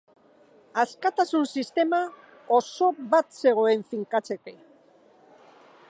[0.83, 1.99] Askatasun-sistema
[2.59, 4.57] oso bat zegoen finkatzeke.